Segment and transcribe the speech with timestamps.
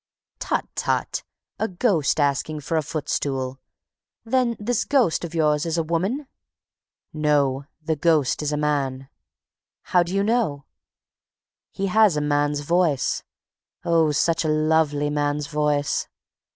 [0.39, 1.23] "Tut, tut!
[1.59, 3.59] A ghost asking for a footstool!
[4.25, 6.25] Then this ghost of yours is a woman?"
[7.13, 9.09] "No, the ghost is a man."
[9.93, 10.65] "How do you know?"
[11.71, 13.21] "He has a man's voice,
[13.85, 16.07] oh, such a lovely man's voice!